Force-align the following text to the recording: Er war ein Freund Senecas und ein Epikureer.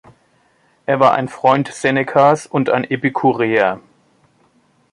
Er 0.87 0.99
war 0.99 1.13
ein 1.13 1.27
Freund 1.27 1.67
Senecas 1.71 2.47
und 2.47 2.71
ein 2.71 2.85
Epikureer. 2.89 3.81